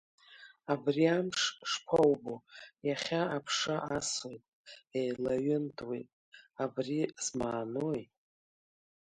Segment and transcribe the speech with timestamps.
[0.73, 1.39] Абри амш
[1.69, 2.35] шԥоубо,
[2.87, 4.45] иахьа аԥша асуеит,
[4.99, 6.09] еилаҩынтуеит,
[6.63, 8.03] абри змаанои?